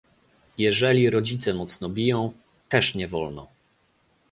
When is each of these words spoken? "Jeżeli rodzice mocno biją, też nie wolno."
"Jeżeli 0.57 1.09
rodzice 1.09 1.53
mocno 1.53 1.89
biją, 1.89 2.31
też 2.69 2.95
nie 2.95 3.07
wolno." 3.07 3.47